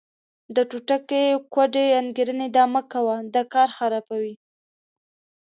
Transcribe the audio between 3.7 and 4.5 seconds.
خرابوي.